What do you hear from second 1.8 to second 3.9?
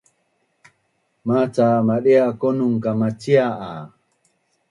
madia konun kamacia a